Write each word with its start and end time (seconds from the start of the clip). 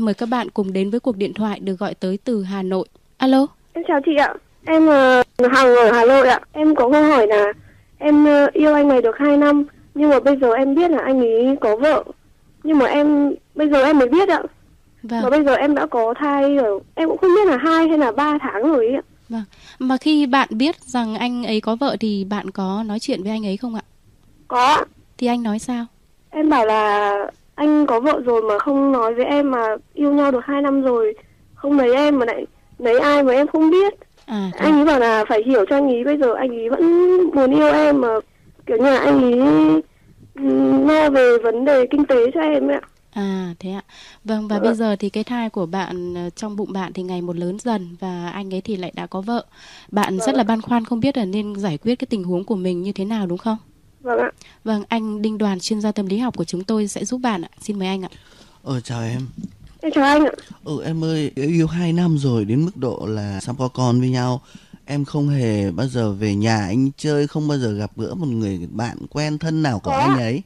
Mời 0.00 0.14
các 0.14 0.26
bạn 0.26 0.50
cùng 0.50 0.72
đến 0.72 0.90
với 0.90 1.00
cuộc 1.00 1.16
điện 1.16 1.34
thoại 1.34 1.60
được 1.60 1.78
gọi 1.78 1.94
tới 1.94 2.18
từ 2.24 2.42
Hà 2.42 2.62
Nội. 2.62 2.88
Alo. 3.16 3.46
Em 3.72 3.84
chào 3.88 4.00
chị 4.06 4.14
ạ. 4.16 4.34
Em 4.64 4.84
uh, 4.84 5.52
Hằng 5.52 5.76
ở 5.76 5.92
Hà 5.92 6.04
Nội 6.04 6.28
ạ. 6.28 6.40
Em 6.52 6.74
có 6.74 6.90
câu 6.90 7.04
hỏi 7.04 7.26
là 7.26 7.52
em 7.98 8.24
uh, 8.24 8.52
yêu 8.52 8.74
anh 8.74 8.88
này 8.88 9.02
được 9.02 9.18
2 9.18 9.36
năm 9.36 9.64
nhưng 9.94 10.10
mà 10.10 10.20
bây 10.20 10.36
giờ 10.36 10.52
em 10.52 10.74
biết 10.74 10.90
là 10.90 10.98
anh 10.98 11.20
ấy 11.20 11.56
có 11.60 11.76
vợ. 11.76 12.04
Nhưng 12.62 12.78
mà 12.78 12.86
em 12.86 13.34
bây 13.54 13.68
giờ 13.68 13.82
em 13.82 13.98
mới 13.98 14.08
biết 14.08 14.28
ạ. 14.28 14.42
Vâng. 15.02 15.22
Mà 15.22 15.30
bây 15.30 15.44
giờ 15.44 15.54
em 15.54 15.74
đã 15.74 15.86
có 15.86 16.14
thai 16.18 16.56
rồi. 16.56 16.80
Em 16.94 17.08
cũng 17.08 17.18
không 17.18 17.30
biết 17.34 17.50
là 17.50 17.56
hai 17.56 17.88
hay 17.88 17.98
là 17.98 18.12
3 18.12 18.38
tháng 18.40 18.62
rồi 18.62 18.88
ạ. 18.94 19.02
Vâng. 19.28 19.44
Mà 19.78 19.96
khi 19.96 20.26
bạn 20.26 20.48
biết 20.50 20.80
rằng 20.80 21.14
anh 21.14 21.44
ấy 21.46 21.60
có 21.60 21.76
vợ 21.76 21.96
thì 22.00 22.24
bạn 22.24 22.50
có 22.50 22.82
nói 22.86 22.98
chuyện 22.98 23.22
với 23.22 23.30
anh 23.30 23.46
ấy 23.46 23.56
không 23.56 23.74
ạ? 23.74 23.82
Có. 24.48 24.84
Thì 25.18 25.26
anh 25.26 25.42
nói 25.42 25.58
sao? 25.58 25.86
Em 26.30 26.50
bảo 26.50 26.66
là 26.66 27.14
anh 27.60 27.86
có 27.86 28.00
vợ 28.00 28.20
rồi 28.24 28.42
mà 28.42 28.58
không 28.58 28.92
nói 28.92 29.14
với 29.14 29.24
em 29.24 29.50
mà 29.50 29.76
yêu 29.94 30.12
nhau 30.12 30.30
được 30.30 30.44
2 30.44 30.62
năm 30.62 30.82
rồi. 30.82 31.14
Không 31.54 31.78
lấy 31.78 31.94
em 31.94 32.18
mà 32.18 32.26
lại 32.26 32.46
lấy 32.78 33.00
ai 33.00 33.22
mà 33.22 33.32
em 33.32 33.46
không 33.46 33.70
biết. 33.70 33.94
À, 34.26 34.50
anh 34.58 34.74
ấy 34.74 34.84
bảo 34.84 35.00
là 35.00 35.24
phải 35.28 35.42
hiểu 35.46 35.64
cho 35.70 35.76
anh 35.76 35.88
ấy 35.88 36.04
bây 36.04 36.18
giờ 36.18 36.34
anh 36.34 36.50
ấy 36.50 36.68
vẫn 36.68 36.82
muốn 37.34 37.50
yêu 37.50 37.66
em 37.66 38.00
mà 38.00 38.08
kiểu 38.66 38.76
như 38.76 38.84
là 38.84 38.98
anh 38.98 39.22
ấy 39.22 39.82
lo 40.86 41.10
về 41.10 41.38
vấn 41.38 41.64
đề 41.64 41.86
kinh 41.90 42.04
tế 42.04 42.30
cho 42.34 42.40
em 42.40 42.68
ạ. 42.68 42.80
À 43.10 43.54
thế 43.58 43.70
ạ. 43.70 43.82
Vâng 44.24 44.48
và 44.48 44.56
ừ. 44.56 44.62
bây 44.62 44.74
giờ 44.74 44.96
thì 44.96 45.08
cái 45.08 45.24
thai 45.24 45.50
của 45.50 45.66
bạn 45.66 46.14
ờ, 46.14 46.30
trong 46.30 46.56
bụng 46.56 46.72
bạn 46.72 46.92
thì 46.92 47.02
ngày 47.02 47.22
một 47.22 47.36
lớn 47.36 47.58
dần 47.58 47.96
và 48.00 48.30
anh 48.34 48.54
ấy 48.54 48.60
thì 48.60 48.76
lại 48.76 48.92
đã 48.94 49.06
có 49.06 49.20
vợ. 49.20 49.44
Bạn 49.90 50.18
ừ. 50.18 50.24
rất 50.26 50.34
là 50.34 50.42
băn 50.42 50.62
khoăn 50.62 50.84
không 50.84 51.00
biết 51.00 51.16
là 51.16 51.24
nên 51.24 51.56
giải 51.56 51.78
quyết 51.78 51.94
cái 51.94 52.06
tình 52.10 52.24
huống 52.24 52.44
của 52.44 52.56
mình 52.56 52.82
như 52.82 52.92
thế 52.92 53.04
nào 53.04 53.26
đúng 53.26 53.38
không? 53.38 53.56
Vâng 54.02 54.18
ạ. 54.18 54.30
Vâng, 54.64 54.84
anh 54.88 55.22
Đinh 55.22 55.38
Đoàn 55.38 55.60
chuyên 55.60 55.80
gia 55.80 55.92
tâm 55.92 56.06
lý 56.06 56.18
học 56.18 56.36
của 56.36 56.44
chúng 56.44 56.64
tôi 56.64 56.88
sẽ 56.88 57.04
giúp 57.04 57.18
bạn 57.18 57.42
ạ. 57.42 57.48
Xin 57.60 57.78
mời 57.78 57.88
anh 57.88 58.02
ạ. 58.02 58.08
Ờ 58.62 58.80
chào 58.80 59.02
em. 59.02 59.20
Em 59.80 59.92
chào 59.94 60.04
anh 60.04 60.24
ạ. 60.24 60.32
Ừ 60.64 60.82
em 60.84 61.04
ơi, 61.04 61.30
yêu 61.34 61.66
2 61.66 61.92
năm 61.92 62.18
rồi 62.18 62.44
đến 62.44 62.64
mức 62.64 62.76
độ 62.76 63.06
là 63.08 63.40
sắp 63.40 63.56
có 63.58 63.68
con 63.68 64.00
với 64.00 64.10
nhau. 64.10 64.40
Em 64.84 65.04
không 65.04 65.28
hề 65.28 65.70
bao 65.70 65.86
giờ 65.86 66.12
về 66.12 66.34
nhà 66.34 66.56
anh 66.56 66.90
chơi, 66.96 67.26
không 67.26 67.48
bao 67.48 67.58
giờ 67.58 67.72
gặp 67.72 67.90
gỡ 67.96 68.14
một 68.14 68.26
người 68.26 68.60
bạn 68.70 68.96
quen 69.10 69.38
thân 69.38 69.62
nào 69.62 69.78
của 69.78 69.90
Có. 69.90 69.96
anh 69.98 70.18
ấy. 70.18 70.42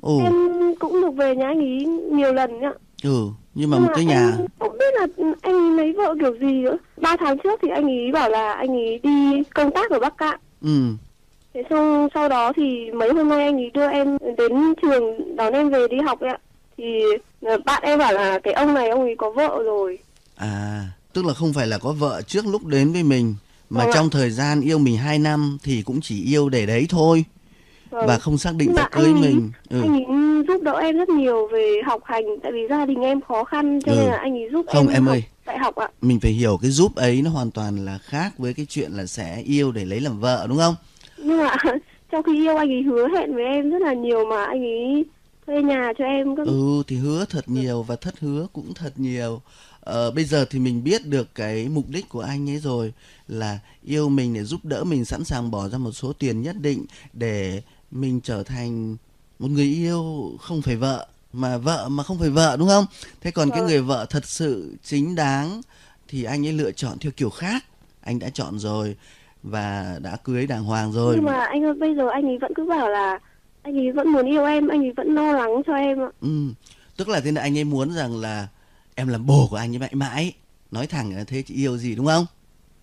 Ồ. 0.00 0.20
Em 0.24 0.34
cũng 0.78 1.00
được 1.00 1.10
về 1.16 1.36
nhà 1.36 1.46
anh 1.46 1.58
ấy 1.58 1.84
nhiều 2.12 2.32
lần 2.32 2.60
nhá. 2.60 2.70
Ừ, 3.02 3.28
nhưng 3.54 3.70
mà 3.70 3.76
nhưng 3.76 3.86
một 3.86 3.92
cái 3.96 4.04
nhà 4.04 4.30
em 4.38 4.46
không 4.58 4.78
biết 4.78 4.94
là 4.94 5.06
anh 5.42 5.54
ấy 5.54 5.70
lấy 5.76 5.92
vợ 5.92 6.14
kiểu 6.20 6.32
gì 6.40 6.52
nữa. 6.62 6.76
Ba 6.96 7.16
tháng 7.20 7.38
trước 7.38 7.60
thì 7.62 7.68
anh 7.68 7.84
ấy 7.84 8.12
bảo 8.12 8.30
là 8.30 8.52
anh 8.52 8.68
ấy 8.68 9.00
đi 9.02 9.42
công 9.54 9.70
tác 9.70 9.90
ở 9.90 9.98
Bắc 9.98 10.16
Cạn. 10.18 10.40
Ừ. 10.62 10.94
Thế 11.58 11.64
xong 11.70 12.08
sau 12.14 12.28
đó 12.28 12.52
thì 12.56 12.90
mấy 12.90 13.12
hôm 13.12 13.28
nay 13.28 13.42
anh 13.42 13.56
ấy 13.56 13.70
đưa 13.74 13.88
em 13.88 14.18
đến 14.36 14.74
trường 14.82 15.36
đón 15.36 15.52
em 15.52 15.70
về 15.70 15.86
đi 15.90 15.96
học 16.06 16.20
ạ. 16.20 16.38
Thì 16.76 16.84
ờ, 17.42 17.58
bạn 17.64 17.82
em 17.82 17.98
bảo 17.98 18.12
là 18.12 18.38
cái 18.38 18.54
ông 18.54 18.74
này 18.74 18.88
ông 18.88 19.00
ấy 19.00 19.14
có 19.18 19.30
vợ 19.30 19.62
rồi. 19.64 19.98
À, 20.36 20.84
tức 21.12 21.24
là 21.24 21.34
không 21.34 21.52
phải 21.52 21.66
là 21.66 21.78
có 21.78 21.92
vợ 21.92 22.22
trước 22.22 22.46
lúc 22.46 22.66
đến 22.66 22.92
với 22.92 23.02
mình 23.02 23.34
mà 23.70 23.84
vâng 23.84 23.94
trong 23.94 24.06
ạ. 24.06 24.12
thời 24.12 24.30
gian 24.30 24.60
yêu 24.60 24.78
mình 24.78 24.96
2 24.96 25.18
năm 25.18 25.58
thì 25.62 25.82
cũng 25.82 26.00
chỉ 26.00 26.24
yêu 26.24 26.48
để 26.48 26.66
đấy 26.66 26.86
thôi. 26.88 27.24
Vâng. 27.90 28.06
Và 28.06 28.18
không 28.18 28.38
xác 28.38 28.54
định 28.54 28.72
sẽ 28.76 28.84
cưới 28.92 29.04
anh 29.04 29.20
mình. 29.20 29.50
Ừ. 29.70 29.80
Anh 29.82 29.92
ấy 29.92 30.04
giúp 30.48 30.62
đỡ 30.62 30.78
em 30.78 30.96
rất 30.96 31.08
nhiều 31.08 31.48
về 31.52 31.72
học 31.86 32.00
hành 32.04 32.24
tại 32.42 32.52
vì 32.52 32.60
gia 32.70 32.86
đình 32.86 33.00
em 33.00 33.20
khó 33.20 33.44
khăn 33.44 33.80
cho 33.86 33.92
ừ. 33.92 33.96
nên 33.96 34.06
là 34.06 34.16
anh 34.16 34.32
ấy 34.32 34.48
giúp 34.52 34.66
không, 34.72 34.88
em, 34.88 34.94
em 34.94 35.08
ơi. 35.08 35.24
đại 35.46 35.58
học 35.58 35.76
ạ. 35.76 35.88
Mình 36.02 36.20
phải 36.20 36.30
hiểu 36.30 36.58
cái 36.62 36.70
giúp 36.70 36.94
ấy 36.94 37.22
nó 37.22 37.30
hoàn 37.30 37.50
toàn 37.50 37.84
là 37.84 37.98
khác 38.02 38.38
với 38.38 38.54
cái 38.54 38.66
chuyện 38.68 38.92
là 38.92 39.06
sẽ 39.06 39.42
yêu 39.46 39.72
để 39.72 39.84
lấy 39.84 40.00
làm 40.00 40.20
vợ 40.20 40.46
đúng 40.48 40.58
không? 40.58 40.74
Nhưng 41.18 41.38
mà 41.38 41.56
trong 42.10 42.22
khi 42.22 42.34
yêu 42.34 42.56
anh 42.56 42.68
ấy 42.68 42.82
hứa 42.82 43.08
hẹn 43.08 43.34
với 43.34 43.44
em 43.44 43.70
rất 43.70 43.82
là 43.82 43.94
nhiều 43.94 44.24
mà 44.24 44.44
anh 44.44 44.62
ấy 44.62 45.04
thuê 45.46 45.62
nhà 45.62 45.92
cho 45.98 46.04
em 46.04 46.36
cơ. 46.36 46.44
Ừ 46.44 46.82
thì 46.86 46.96
hứa 46.96 47.24
thật 47.24 47.48
nhiều 47.48 47.82
và 47.82 47.96
thất 47.96 48.18
hứa 48.20 48.46
cũng 48.52 48.74
thật 48.74 48.92
nhiều. 48.96 49.40
Ờ, 49.80 50.10
bây 50.10 50.24
giờ 50.24 50.44
thì 50.50 50.58
mình 50.58 50.84
biết 50.84 51.06
được 51.06 51.34
cái 51.34 51.68
mục 51.68 51.84
đích 51.88 52.08
của 52.08 52.20
anh 52.20 52.50
ấy 52.50 52.58
rồi 52.58 52.92
là 53.28 53.58
yêu 53.84 54.08
mình 54.08 54.34
để 54.34 54.44
giúp 54.44 54.64
đỡ 54.64 54.84
mình 54.84 55.04
sẵn 55.04 55.24
sàng 55.24 55.50
bỏ 55.50 55.68
ra 55.68 55.78
một 55.78 55.92
số 55.92 56.12
tiền 56.12 56.42
nhất 56.42 56.56
định 56.60 56.84
để 57.12 57.62
mình 57.90 58.20
trở 58.20 58.42
thành 58.42 58.96
một 59.38 59.50
người 59.50 59.64
yêu 59.64 60.32
không 60.40 60.62
phải 60.62 60.76
vợ 60.76 61.06
mà 61.32 61.58
vợ 61.58 61.88
mà 61.88 62.02
không 62.02 62.18
phải 62.18 62.30
vợ 62.30 62.56
đúng 62.58 62.68
không? 62.68 62.86
Thế 63.20 63.30
còn 63.30 63.48
vâng. 63.48 63.58
cái 63.58 63.68
người 63.68 63.80
vợ 63.80 64.06
thật 64.10 64.26
sự 64.26 64.76
chính 64.82 65.14
đáng 65.14 65.60
thì 66.08 66.24
anh 66.24 66.46
ấy 66.46 66.52
lựa 66.52 66.72
chọn 66.72 66.98
theo 66.98 67.12
kiểu 67.16 67.30
khác. 67.30 67.64
Anh 68.00 68.18
đã 68.18 68.30
chọn 68.30 68.58
rồi 68.58 68.96
và 69.42 69.98
đã 70.02 70.16
cưới 70.24 70.46
đàng 70.46 70.64
hoàng 70.64 70.92
rồi. 70.92 71.14
Nhưng 71.14 71.24
mà 71.24 71.44
anh 71.44 71.64
ơi 71.64 71.74
bây 71.74 71.94
giờ 71.94 72.08
anh 72.08 72.26
ấy 72.26 72.38
vẫn 72.38 72.52
cứ 72.54 72.64
bảo 72.64 72.88
là 72.88 73.18
anh 73.62 73.78
ấy 73.78 73.92
vẫn 73.92 74.08
muốn 74.08 74.26
yêu 74.26 74.44
em 74.44 74.68
anh 74.68 74.80
ấy 74.80 74.92
vẫn 74.96 75.14
lo 75.14 75.32
lắng 75.32 75.62
cho 75.66 75.74
em 75.74 76.00
ạ. 76.00 76.10
Ừ 76.20 76.28
tức 76.98 77.08
là 77.08 77.20
thế 77.20 77.32
là 77.32 77.42
anh 77.42 77.58
ấy 77.58 77.64
muốn 77.64 77.92
rằng 77.92 78.20
là 78.20 78.48
em 78.94 79.08
làm 79.08 79.26
bồ 79.26 79.46
của 79.50 79.56
anh 79.56 79.74
ấy 79.74 79.78
mãi 79.78 79.90
mãi. 79.92 80.34
Nói 80.70 80.86
thẳng 80.86 81.16
là 81.16 81.24
thế 81.24 81.42
chị 81.42 81.54
yêu 81.54 81.76
gì 81.76 81.94
đúng 81.94 82.06
không? 82.06 82.26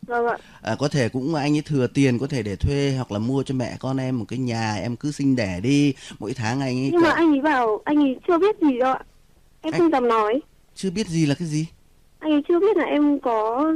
Vâng 0.08 0.28
ạ. 0.28 0.38
À, 0.62 0.76
có 0.80 0.88
thể 0.88 1.10
cũng 1.10 1.36
anh 1.36 1.56
ấy 1.56 1.62
thừa 1.62 1.88
tiền 1.88 2.20
có 2.20 2.28
thể 2.28 2.44
để 2.44 2.56
thuê 2.56 2.94
hoặc 2.96 3.12
là 3.12 3.20
mua 3.20 3.44
cho 3.44 3.56
mẹ 3.56 3.78
con 3.80 3.98
em 3.98 4.20
một 4.20 4.26
cái 4.28 4.40
nhà 4.40 4.76
em 4.76 4.96
cứ 4.96 5.12
sinh 5.12 5.36
đẻ 5.36 5.60
đi. 5.60 5.94
Mỗi 6.20 6.34
tháng 6.34 6.62
anh 6.62 6.78
ấy 6.78 6.90
nhưng 6.92 7.02
cả... 7.02 7.08
mà 7.08 7.14
anh 7.16 7.32
ấy 7.32 7.42
bảo 7.42 7.82
anh 7.86 7.98
ấy 7.98 8.20
chưa 8.28 8.38
biết 8.38 8.56
gì 8.62 8.80
đâu 8.80 8.94
ạ. 8.94 9.00
Em 9.62 9.74
anh... 9.74 9.80
không 9.80 9.92
dám 9.92 10.08
nói. 10.08 10.42
chưa 10.76 10.90
biết 10.90 11.08
gì 11.08 11.26
là 11.26 11.36
cái 11.36 11.48
gì? 11.48 11.66
Anh 12.20 12.32
ấy 12.32 12.42
chưa 12.48 12.60
biết 12.60 12.78
là 12.78 12.84
em 12.84 13.20
có 13.20 13.74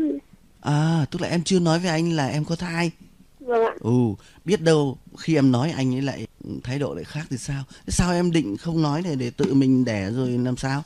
À, 0.62 1.06
tức 1.12 1.22
là 1.22 1.28
em 1.28 1.44
chưa 1.44 1.60
nói 1.60 1.80
với 1.80 1.90
anh 1.90 2.12
là 2.12 2.28
em 2.28 2.46
có 2.46 2.56
thai. 2.56 2.92
Vâng 3.40 3.66
ạ. 3.66 3.74
Ừ, 3.80 3.92
biết 4.46 4.62
đâu 4.62 4.98
khi 5.18 5.36
em 5.36 5.52
nói 5.52 5.72
anh 5.72 5.96
ấy 5.96 6.02
lại 6.02 6.28
thái 6.64 6.80
độ 6.80 6.94
lại 6.94 7.04
khác 7.04 7.26
thì 7.30 7.38
sao? 7.38 7.64
Sao 7.88 8.14
em 8.14 8.32
định 8.32 8.58
không 8.58 8.82
nói 8.82 9.02
để 9.02 9.16
để 9.16 9.30
tự 9.30 9.54
mình 9.54 9.86
đẻ 9.86 10.10
rồi 10.12 10.30
làm 10.30 10.58
sao? 10.58 10.84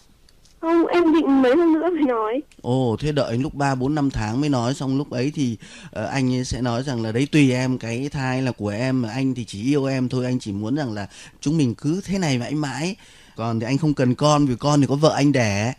Không, 0.62 0.86
em 0.88 1.04
định 1.14 1.42
mấy 1.42 1.56
hôm 1.56 1.74
nữa 1.74 1.90
mới 1.90 2.04
nói. 2.04 2.42
Ồ, 2.62 2.96
thế 3.00 3.12
đợi 3.12 3.38
lúc 3.38 3.54
3 3.54 3.76
4 3.76 3.96
5 3.96 4.10
tháng 4.10 4.42
mới 4.42 4.50
nói 4.50 4.74
xong 4.74 4.98
lúc 4.98 5.10
ấy 5.10 5.32
thì 5.36 5.58
uh, 5.86 6.10
anh 6.10 6.34
ấy 6.34 6.46
sẽ 6.46 6.62
nói 6.62 6.84
rằng 6.84 7.04
là 7.04 7.12
đấy 7.12 7.28
tùy 7.32 7.52
em 7.52 7.78
cái 7.78 8.10
thai 8.10 8.42
là 8.42 8.52
của 8.52 8.70
em 8.70 9.02
mà 9.02 9.10
anh 9.10 9.34
thì 9.34 9.46
chỉ 9.46 9.64
yêu 9.64 9.86
em 9.86 10.10
thôi, 10.10 10.26
anh 10.26 10.40
chỉ 10.40 10.52
muốn 10.52 10.76
rằng 10.76 10.94
là 10.94 11.08
chúng 11.42 11.58
mình 11.58 11.76
cứ 11.76 12.02
thế 12.06 12.18
này 12.18 12.38
mãi 12.38 12.52
mãi. 12.52 12.96
Còn 13.36 13.60
thì 13.60 13.66
anh 13.66 13.78
không 13.78 13.94
cần 13.94 14.16
con 14.16 14.46
vì 14.46 14.56
con 14.56 14.82
thì 14.82 14.88
có 14.88 14.96
vợ 14.96 15.14
anh 15.16 15.32
đẻ 15.32 15.74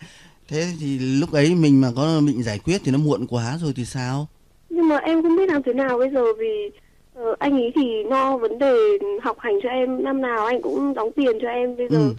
thế 0.49 0.73
thì 0.81 0.99
lúc 0.99 1.33
ấy 1.33 1.55
mình 1.55 1.81
mà 1.81 1.89
có 1.97 2.21
định 2.27 2.43
giải 2.43 2.59
quyết 2.59 2.81
thì 2.85 2.93
nó 2.93 2.99
muộn 2.99 3.27
quá 3.27 3.57
rồi 3.61 3.73
thì 3.77 3.85
sao? 3.85 4.29
Nhưng 4.69 4.89
mà 4.89 4.97
em 4.97 5.23
không 5.23 5.37
biết 5.37 5.49
làm 5.49 5.63
thế 5.63 5.73
nào 5.73 5.99
bây 5.99 6.11
giờ 6.11 6.25
vì 6.39 6.71
uh, 7.21 7.39
anh 7.39 7.53
ấy 7.53 7.73
thì 7.75 8.03
lo 8.11 8.37
vấn 8.37 8.59
đề 8.59 8.75
học 9.23 9.37
hành 9.41 9.59
cho 9.63 9.69
em. 9.69 10.05
Năm 10.05 10.21
nào 10.23 10.47
anh 10.47 10.63
cũng 10.63 10.95
đóng 10.95 11.11
tiền 11.17 11.39
cho 11.43 11.49
em. 11.49 11.77
Bây 11.77 11.89
giờ 11.91 11.97
ừ. 11.97 12.15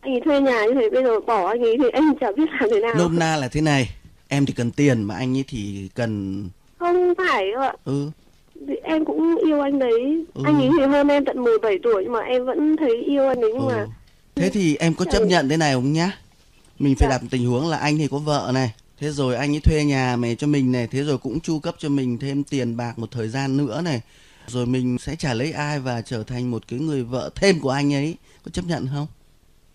anh 0.00 0.14
ấy 0.14 0.20
thuê 0.24 0.40
nhà 0.40 0.64
như 0.64 0.74
thế 0.74 0.90
bây 0.90 1.02
giờ 1.04 1.20
bỏ 1.20 1.48
anh 1.48 1.62
ấy 1.62 1.76
thì 1.78 1.88
em 1.92 2.04
chả 2.20 2.32
biết 2.36 2.48
làm 2.60 2.70
thế 2.70 2.80
nào. 2.80 2.94
Nôm 2.98 3.18
na 3.18 3.36
là 3.36 3.48
thế 3.48 3.60
này 3.60 3.90
em 4.28 4.46
thì 4.46 4.52
cần 4.52 4.70
tiền 4.70 5.02
mà 5.02 5.16
anh 5.16 5.36
ấy 5.36 5.44
thì 5.48 5.88
cần 5.94 6.42
không 6.78 7.14
phải 7.18 7.52
ạ. 7.52 7.72
Ừ. 7.84 8.10
Vì 8.54 8.74
em 8.82 9.04
cũng 9.04 9.36
yêu 9.46 9.60
anh 9.60 9.78
đấy. 9.78 10.24
Ừ. 10.34 10.42
anh 10.44 10.60
ấy 10.60 10.70
thì 10.78 10.84
hơn 10.84 11.08
em 11.08 11.24
tận 11.24 11.44
17 11.44 11.78
tuổi 11.82 12.02
nhưng 12.02 12.12
mà 12.12 12.20
em 12.20 12.44
vẫn 12.44 12.76
thấy 12.76 12.96
yêu 13.06 13.28
anh 13.28 13.40
đấy 13.40 13.50
nhưng 13.54 13.68
ừ. 13.68 13.74
mà 13.74 13.86
thế 14.34 14.50
thì 14.50 14.76
em 14.76 14.94
có 14.94 15.04
chấp 15.04 15.22
nhận 15.22 15.48
thế 15.48 15.56
này 15.56 15.74
không 15.74 15.92
nhá 15.92 16.12
mình 16.78 16.94
phải 16.96 17.08
dạ. 17.08 17.18
đặt 17.18 17.26
tình 17.30 17.46
huống 17.46 17.68
là 17.68 17.76
anh 17.76 17.98
thì 17.98 18.08
có 18.08 18.18
vợ 18.18 18.50
này 18.54 18.74
thế 19.00 19.10
rồi 19.10 19.36
anh 19.36 19.54
ấy 19.54 19.60
thuê 19.60 19.84
nhà 19.84 20.16
mày 20.16 20.36
cho 20.36 20.46
mình 20.46 20.72
này 20.72 20.86
thế 20.86 21.02
rồi 21.02 21.18
cũng 21.18 21.40
chu 21.40 21.58
cấp 21.58 21.74
cho 21.78 21.88
mình 21.88 22.18
thêm 22.18 22.44
tiền 22.44 22.76
bạc 22.76 22.98
một 22.98 23.10
thời 23.10 23.28
gian 23.28 23.56
nữa 23.56 23.80
này. 23.80 24.00
Rồi 24.46 24.66
mình 24.66 24.98
sẽ 24.98 25.16
trả 25.16 25.34
lấy 25.34 25.52
ai 25.52 25.80
và 25.80 26.02
trở 26.02 26.22
thành 26.22 26.50
một 26.50 26.68
cái 26.68 26.78
người 26.78 27.02
vợ 27.02 27.30
thêm 27.34 27.60
của 27.60 27.70
anh 27.70 27.94
ấy 27.94 28.16
có 28.44 28.50
chấp 28.50 28.64
nhận 28.64 28.88
không? 28.94 29.06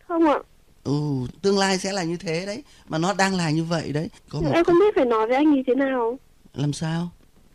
Không 0.07 0.25
ạ. 0.25 0.37
Ừ 0.83 0.93
tương 1.41 1.57
lai 1.57 1.77
sẽ 1.77 1.93
là 1.93 2.03
như 2.03 2.17
thế 2.17 2.45
đấy 2.45 2.63
mà 2.87 2.97
nó 2.97 3.13
đang 3.13 3.35
là 3.35 3.49
như 3.49 3.63
vậy 3.63 3.91
đấy. 3.93 4.09
Có 4.29 4.41
một... 4.41 4.51
em 4.53 4.63
không 4.63 4.79
biết 4.79 4.95
phải 4.95 5.05
nói 5.05 5.27
với 5.27 5.35
anh 5.35 5.51
như 5.51 5.63
thế 5.67 5.75
nào. 5.75 6.19
Làm 6.53 6.73
sao? 6.73 7.09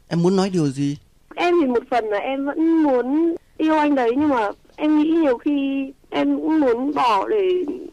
Em 0.08 0.22
muốn 0.22 0.36
nói 0.36 0.50
điều 0.50 0.68
gì? 0.68 0.96
Em 1.34 1.54
thì 1.60 1.66
một 1.66 1.82
phần 1.90 2.04
là 2.04 2.18
em 2.18 2.46
vẫn 2.46 2.82
muốn 2.82 3.36
yêu 3.56 3.78
anh 3.78 3.94
đấy 3.94 4.10
nhưng 4.16 4.28
mà 4.28 4.50
em 4.76 4.98
nghĩ 4.98 5.10
nhiều 5.10 5.38
khi 5.38 5.92
em 6.10 6.36
cũng 6.36 6.60
muốn 6.60 6.94
bỏ 6.94 7.28
để 7.28 7.48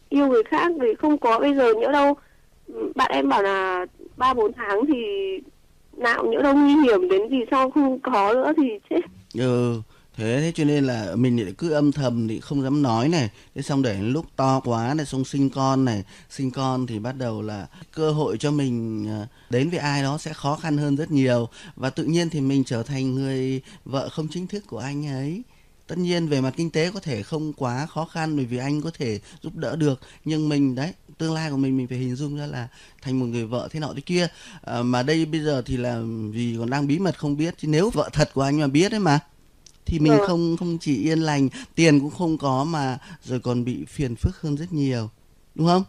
yêu 0.10 0.28
người 0.28 0.44
khác 0.44 0.72
vì 0.80 0.88
không 1.00 1.18
có 1.18 1.40
bây 1.40 1.56
giờ 1.56 1.74
nhỡ 1.74 1.92
đâu. 1.92 2.14
Bạn 2.96 3.12
em 3.12 3.30
bảo 3.30 3.44
là 3.44 3.86
ba, 4.18 4.34
bốn 4.34 4.52
tháng 4.54 4.86
thì 4.88 5.04
nào 5.98 6.26
nhỡ 6.26 6.42
đâu 6.42 6.56
nguy 6.56 6.74
hiểm 6.84 7.10
đến 7.10 7.30
gì 7.30 7.40
sau 7.52 7.72
không 7.72 8.00
có 8.00 8.34
nữa 8.34 8.54
thì 8.58 8.70
chết. 8.90 9.02
Ừ 9.34 9.82
thế 10.18 10.40
thế 10.42 10.52
cho 10.56 10.64
nên 10.64 10.84
là 10.84 11.16
mình 11.16 11.44
lại 11.44 11.54
cứ 11.58 11.72
âm 11.72 11.92
thầm 11.92 12.28
thì 12.28 12.40
không 12.40 12.64
dám 12.64 12.82
nói 12.82 13.10
này. 13.10 13.30
Thế 13.56 13.62
xong 13.62 13.82
để 13.82 14.02
lúc 14.02 14.26
to 14.36 14.62
quá 14.66 14.94
này, 14.94 15.06
xong 15.06 15.26
sinh 15.26 15.50
con 15.50 15.86
này, 15.86 16.04
sinh 16.30 16.52
con 16.52 16.88
thì 16.88 17.00
bắt 17.00 17.16
đầu 17.18 17.42
là 17.42 17.68
cơ 17.96 18.12
hội 18.12 18.38
cho 18.38 18.52
mình 18.52 19.06
à, 19.10 19.28
đến 19.50 19.70
với 19.70 19.80
ai 19.80 20.04
đó 20.04 20.18
sẽ 20.18 20.34
khó 20.34 20.56
khăn 20.56 20.78
hơn 20.78 20.96
rất 20.96 21.12
nhiều. 21.12 21.50
Và 21.76 21.90
tự 21.90 22.04
nhiên 22.04 22.30
thì 22.30 22.42
mình 22.42 22.64
trở 22.64 22.84
thành 22.84 23.16
người 23.16 23.62
vợ 23.86 24.10
không 24.10 24.28
chính 24.32 24.48
thức 24.48 24.64
của 24.68 24.80
anh 24.80 25.08
ấy 25.08 25.42
tất 25.88 25.98
nhiên 25.98 26.28
về 26.28 26.42
mặt 26.42 26.54
kinh 26.58 26.70
tế 26.70 26.92
có 26.94 27.00
thể 27.00 27.24
không 27.24 27.54
quá 27.54 27.86
khó 27.86 28.06
khăn 28.06 28.36
bởi 28.36 28.46
vì 28.46 28.58
anh 28.58 28.82
có 28.82 28.92
thể 28.98 29.20
giúp 29.42 29.56
đỡ 29.56 29.76
được 29.76 30.00
nhưng 30.26 30.50
mình 30.50 30.76
đấy 30.76 30.94
tương 31.18 31.34
lai 31.34 31.52
của 31.52 31.58
mình 31.58 31.78
mình 31.78 31.88
phải 31.88 31.98
hình 31.98 32.16
dung 32.16 32.38
ra 32.38 32.46
là 32.46 32.68
thành 33.02 33.20
một 33.20 33.26
người 33.26 33.46
vợ 33.46 33.68
thế 33.72 33.80
nọ 33.80 33.94
thế 33.96 34.02
kia. 34.02 34.28
À, 34.62 34.84
mà 34.84 35.04
đây 35.04 35.26
bây 35.26 35.42
giờ 35.42 35.62
thì 35.66 35.78
là 35.78 36.02
vì 36.32 36.56
còn 36.60 36.70
đang 36.70 36.88
bí 36.88 37.00
mật 37.00 37.20
không 37.20 37.38
biết 37.38 37.54
chứ 37.58 37.68
nếu 37.68 37.90
vợ 37.90 38.10
thật 38.14 38.30
của 38.34 38.42
anh 38.42 38.60
mà 38.60 38.68
biết 38.68 38.92
đấy 38.92 39.00
mà 39.00 39.20
thì 39.86 40.00
mình 40.00 40.20
ừ. 40.20 40.26
không 40.28 40.58
không 40.60 40.78
chỉ 40.82 41.04
yên 41.04 41.20
lành 41.20 41.50
tiền 41.76 42.00
cũng 42.00 42.12
không 42.12 42.38
có 42.38 42.64
mà 42.64 42.98
rồi 43.24 43.40
còn 43.40 43.66
bị 43.66 43.86
phiền 43.88 44.16
phức 44.16 44.42
hơn 44.42 44.56
rất 44.58 44.74
nhiều 44.74 45.10
đúng 45.56 45.68
không? 45.68 45.84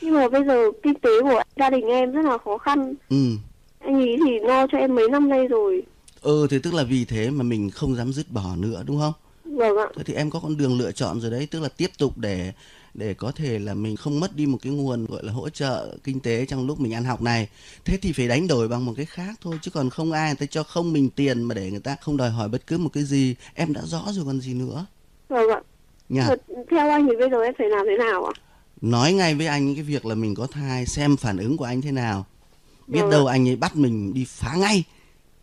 Nhưng 0.00 0.14
mà 0.14 0.28
bây 0.28 0.44
giờ 0.44 0.70
kinh 0.82 0.94
tế 0.94 1.10
của 1.22 1.42
gia 1.56 1.70
đình 1.70 1.86
em 1.86 2.12
rất 2.12 2.22
là 2.24 2.38
khó 2.38 2.58
khăn. 2.58 2.94
Ừ. 3.08 3.36
Anh 3.78 3.94
ấy 3.94 4.16
thì 4.24 4.38
lo 4.40 4.66
cho 4.66 4.78
em 4.78 4.94
mấy 4.94 5.08
năm 5.08 5.28
nay 5.28 5.46
rồi? 5.46 5.82
Ừ 6.20 6.46
thì 6.50 6.58
tức 6.58 6.74
là 6.74 6.84
vì 6.84 7.04
thế 7.04 7.30
mà 7.30 7.42
mình 7.42 7.70
không 7.70 7.96
dám 7.96 8.12
dứt 8.12 8.32
bỏ 8.32 8.56
nữa 8.56 8.82
đúng 8.86 8.98
không 8.98 9.12
vâng 9.56 9.76
ạ. 9.76 9.86
Thế 9.96 10.04
thì 10.04 10.14
em 10.14 10.30
có 10.30 10.40
con 10.40 10.56
đường 10.56 10.78
lựa 10.78 10.92
chọn 10.92 11.20
rồi 11.20 11.30
đấy 11.30 11.48
tức 11.50 11.60
là 11.60 11.68
tiếp 11.68 11.90
tục 11.98 12.18
để 12.18 12.52
để 12.94 13.14
có 13.14 13.32
thể 13.32 13.58
là 13.58 13.74
mình 13.74 13.96
không 13.96 14.20
mất 14.20 14.36
đi 14.36 14.46
một 14.46 14.58
cái 14.62 14.72
nguồn 14.72 15.06
gọi 15.06 15.24
là 15.24 15.32
hỗ 15.32 15.48
trợ 15.48 15.96
kinh 16.04 16.20
tế 16.20 16.46
trong 16.46 16.66
lúc 16.66 16.80
mình 16.80 16.94
ăn 16.94 17.04
học 17.04 17.22
này. 17.22 17.48
Thế 17.84 17.98
thì 18.02 18.12
phải 18.12 18.28
đánh 18.28 18.46
đổi 18.46 18.68
bằng 18.68 18.84
một 18.84 18.92
cái 18.96 19.06
khác 19.06 19.34
thôi 19.40 19.58
chứ 19.62 19.70
còn 19.70 19.90
không 19.90 20.12
ai 20.12 20.28
người 20.28 20.36
ta 20.36 20.46
cho 20.46 20.62
không 20.62 20.92
mình 20.92 21.10
tiền 21.10 21.42
mà 21.42 21.54
để 21.54 21.70
người 21.70 21.80
ta 21.80 21.96
không 22.00 22.16
đòi 22.16 22.30
hỏi 22.30 22.48
bất 22.48 22.66
cứ 22.66 22.78
một 22.78 22.90
cái 22.92 23.04
gì. 23.04 23.34
Em 23.54 23.72
đã 23.72 23.80
rõ 23.84 24.04
rồi 24.10 24.24
còn 24.24 24.40
gì 24.40 24.54
nữa? 24.54 24.86
Vâng 25.28 25.50
ạ. 25.50 25.60
Nha. 26.08 26.28
Theo 26.70 26.90
anh 26.90 27.06
thì 27.06 27.16
bây 27.18 27.30
giờ 27.30 27.40
em 27.40 27.54
phải 27.58 27.68
làm 27.68 27.86
thế 27.86 28.04
nào 28.04 28.24
ạ? 28.24 28.32
Nói 28.80 29.12
ngay 29.12 29.34
với 29.34 29.46
anh 29.46 29.74
cái 29.74 29.84
việc 29.84 30.06
là 30.06 30.14
mình 30.14 30.34
có 30.34 30.46
thai 30.46 30.86
xem 30.86 31.16
phản 31.16 31.38
ứng 31.38 31.56
của 31.56 31.64
anh 31.64 31.82
thế 31.82 31.92
nào. 31.92 32.26
Biết 32.86 33.00
Vâng 33.00 33.10
ạ. 33.10 33.12
đâu 33.12 33.26
anh 33.26 33.48
ấy 33.48 33.56
bắt 33.56 33.76
mình 33.76 34.14
đi 34.14 34.26
phá 34.28 34.54
ngay 34.56 34.84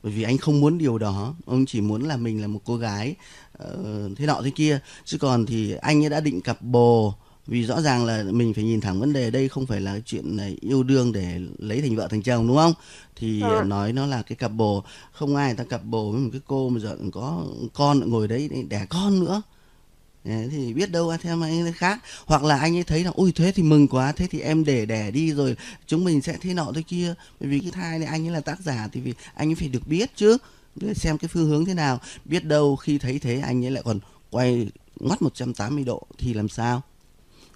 bởi 0.04 0.12
vì 0.12 0.24
anh 0.24 0.38
không 0.38 0.62
muốn 0.62 0.78
điều 0.78 0.98
đó 0.98 1.36
ông 1.46 1.66
chỉ 1.66 1.82
muốn 1.82 2.04
là 2.04 2.18
mình 2.18 2.42
là 2.42 2.48
một 2.48 2.60
cô 2.66 2.78
gái 2.78 3.16
ờ, 3.58 4.10
thế 4.16 4.26
nọ 4.26 4.42
thế 4.44 4.50
kia. 4.50 4.80
Chứ 5.06 5.18
còn 5.18 5.46
thì 5.46 5.74
anh 5.82 6.04
ấy 6.04 6.10
đã 6.10 6.20
định 6.20 6.42
cặp 6.42 6.62
bồ 6.62 7.14
vì 7.48 7.64
rõ 7.64 7.82
ràng 7.82 8.06
là 8.06 8.24
mình 8.24 8.54
phải 8.54 8.64
nhìn 8.64 8.82
thẳng 8.82 9.00
vấn 9.00 9.14
đề 9.14 9.32
đây 9.32 9.50
không 9.50 9.66
phải 9.66 9.82
là 9.82 10.00
chuyện 10.06 10.38
là 10.38 10.50
yêu 10.62 10.84
đương 10.84 11.12
để 11.12 11.40
lấy 11.58 11.82
thành 11.82 11.96
vợ 11.96 12.08
thành 12.08 12.22
chồng 12.22 12.48
đúng 12.48 12.58
không? 12.58 12.74
Thì 13.16 13.42
ờ, 13.42 13.64
nói 13.64 13.94
nó 13.94 14.06
là 14.06 14.22
cái 14.22 14.36
cặp 14.36 14.52
bồ 14.52 14.84
không 15.12 15.36
ai 15.36 15.48
người 15.48 15.58
ta 15.58 15.64
cặp 15.64 15.84
bồ 15.84 16.12
với 16.12 16.22
một 16.22 16.30
cái 16.32 16.42
cô 16.48 16.70
mà 16.70 16.80
giờ 16.80 16.98
có 17.12 17.46
con 17.74 18.10
ngồi 18.10 18.28
đấy 18.28 18.50
đẻ 18.70 18.86
con 18.90 19.20
nữa 19.20 19.42
Đấy, 20.24 20.48
thì 20.52 20.74
biết 20.74 20.92
đâu 20.92 21.18
theo 21.22 21.36
mà 21.36 21.48
anh 21.48 21.62
ấy 21.62 21.74
khác. 21.74 22.00
Hoặc 22.25 22.44
là 22.44 22.58
anh 22.60 22.78
ấy 22.78 22.84
thấy 22.84 23.04
là 23.04 23.12
ôi 23.16 23.31
thế 23.36 23.52
thì 23.52 23.64
mừng 23.64 23.88
quá 23.88 24.12
thế 24.12 24.28
thì 24.28 24.40
em 24.40 24.64
để 24.66 24.86
đẻ 24.86 25.12
đi 25.12 25.34
rồi 25.34 25.56
chúng 25.88 26.04
mình 26.04 26.22
sẽ 26.22 26.38
thế 26.42 26.54
nọ 26.54 26.72
thế 26.75 26.81
kia. 26.81 27.14
Bởi 27.40 27.50
vì 27.50 27.60
cái 27.60 27.72
thai 27.72 28.00
này 28.00 28.08
anh 28.08 28.28
ấy 28.28 28.31
là 28.34 28.42
tác 28.42 28.60
giả 28.60 28.88
thì 28.92 29.02
vì 29.02 29.14
anh 29.34 29.50
ấy 29.50 29.56
phải 29.56 29.68
được 29.68 29.88
biết 29.88 30.10
chứ. 30.16 30.38
Để 30.75 30.94
xem 30.94 31.18
cái 31.18 31.28
phương 31.28 31.50
hướng 31.50 31.66
thế 31.66 31.74
nào. 31.74 32.00
Biết 32.25 32.46
đâu 32.46 32.75
khi 32.75 32.98
thấy 32.98 33.20
thế 33.20 33.40
anh 33.40 33.66
ấy 33.66 33.72
lại 33.72 33.84
còn 33.86 34.00
quay 34.30 34.68
ngoắt 35.00 35.22
180 35.22 35.84
độ 35.84 36.02
thì 36.18 36.34
làm 36.34 36.50
sao? 36.50 36.81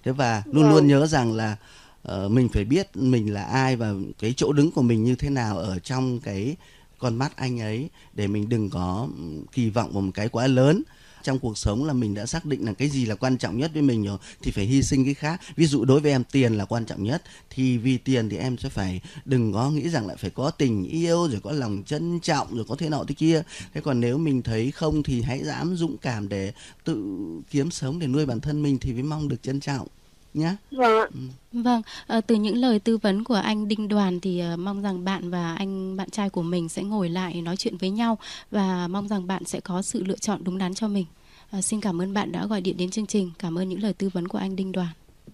Thế 0.04 0.12
và 0.12 0.42
luôn 0.46 0.62
Vâng. 0.62 0.72
luôn 0.72 0.86
nhớ 0.86 1.06
rằng 1.06 1.32
là 1.32 1.56
ờ, 2.02 2.28
mình 2.28 2.48
phải 2.48 2.64
biết 2.64 2.96
mình 2.96 3.32
là 3.32 3.42
ai 3.42 3.76
và 3.76 3.92
cái 4.18 4.34
chỗ 4.36 4.52
đứng 4.52 4.70
của 4.70 4.82
mình 4.82 5.04
như 5.04 5.14
thế 5.14 5.30
nào 5.30 5.58
ở 5.58 5.78
trong 5.78 6.20
cái 6.20 6.56
con 6.98 7.16
mắt 7.16 7.36
anh 7.36 7.60
ấy 7.60 7.90
để 8.14 8.26
mình 8.26 8.48
đừng 8.48 8.70
có 8.70 9.08
ừm, 9.16 9.44
kỳ 9.52 9.70
vọng 9.70 9.92
vào 9.92 10.02
một 10.02 10.10
cái 10.14 10.28
quá 10.28 10.46
lớn 10.46 10.82
trong 11.22 11.38
cuộc 11.38 11.58
sống 11.58 11.84
là 11.84 11.92
mình 11.92 12.14
đã 12.14 12.26
xác 12.26 12.44
định 12.44 12.64
là 12.64 12.72
cái 12.72 12.88
gì 12.88 13.06
là 13.06 13.14
quan 13.14 13.38
trọng 13.38 13.58
nhất 13.58 13.70
với 13.74 13.82
mình 13.82 14.04
rồi, 14.04 14.18
thì 14.42 14.50
phải 14.50 14.64
hy 14.64 14.82
sinh 14.82 15.04
cái 15.04 15.14
khác. 15.14 15.40
Ví 15.56 15.66
dụ 15.66 15.84
đối 15.84 16.00
với 16.00 16.10
em, 16.10 16.24
tiền 16.32 16.54
là 16.54 16.64
quan 16.64 16.84
trọng 16.84 17.04
nhất. 17.04 17.22
Thì 17.50 17.78
vì 17.78 17.98
tiền 17.98 18.28
thì 18.28 18.36
em 18.36 18.58
sẽ 18.58 18.68
phải 18.68 19.00
đừng 19.24 19.52
có 19.52 19.70
nghĩ 19.70 19.88
rằng 19.88 20.06
lại 20.06 20.16
phải 20.16 20.30
có 20.30 20.50
tình 20.50 20.84
yêu, 20.84 21.28
rồi 21.28 21.40
có 21.42 21.52
lòng 21.52 21.82
trân 21.86 22.20
trọng, 22.20 22.56
rồi 22.56 22.64
có 22.68 22.76
thế 22.76 22.88
nọ 22.88 23.04
thế 23.08 23.14
kia. 23.14 23.42
Thế 23.74 23.80
còn 23.80 24.00
nếu 24.00 24.18
mình 24.18 24.42
thấy 24.42 24.70
không 24.70 25.02
thì 25.02 25.22
hãy 25.22 25.44
dám 25.44 25.76
dũng 25.76 25.96
cảm 25.98 26.28
để 26.28 26.52
tự 26.84 27.18
kiếm 27.50 27.70
sống, 27.70 27.98
để 27.98 28.06
nuôi 28.06 28.26
bản 28.26 28.40
thân 28.40 28.62
mình 28.62 28.78
thì 28.78 28.92
mới 28.92 29.02
mong 29.02 29.28
được 29.28 29.42
trân 29.42 29.60
trọng 29.60 29.86
nhá 30.34 30.56
vâng 30.70 31.10
Vâng, 31.52 31.82
ờ, 32.06 32.20
từ 32.20 32.34
những 32.34 32.56
lời 32.56 32.78
tư 32.78 32.96
vấn 32.96 33.24
của 33.24 33.34
anh 33.34 33.68
Đinh 33.68 33.88
Đoàn 33.88 34.20
thì 34.20 34.38
ờ, 34.40 34.56
mong 34.56 34.82
rằng 34.82 35.04
bạn 35.04 35.30
và 35.30 35.54
anh 35.54 35.96
bạn 35.96 36.10
trai 36.10 36.30
của 36.30 36.42
mình 36.42 36.68
sẽ 36.68 36.82
ngồi 36.82 37.08
lại 37.08 37.42
nói 37.42 37.56
chuyện 37.56 37.76
với 37.76 37.90
nhau 37.90 38.18
và 38.50 38.88
mong 38.88 39.08
rằng 39.08 39.26
bạn 39.26 39.44
sẽ 39.44 39.60
có 39.60 39.82
sự 39.82 40.04
lựa 40.04 40.16
chọn 40.16 40.44
đúng 40.44 40.58
đắn 40.58 40.74
cho 40.74 40.88
mình. 40.88 41.04
Ờ, 41.50 41.60
xin 41.60 41.80
cảm 41.80 42.02
ơn 42.02 42.14
bạn 42.14 42.32
đã 42.32 42.46
gọi 42.46 42.60
điện 42.60 42.76
đến 42.76 42.90
chương 42.90 43.06
trình. 43.06 43.30
Cảm 43.38 43.58
ơn 43.58 43.68
những 43.68 43.82
lời 43.82 43.92
tư 43.92 44.10
vấn 44.12 44.28
của 44.28 44.38
anh 44.38 44.56
Đinh 44.56 44.72
Đoàn. 44.72 44.92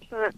vâng 0.09 0.31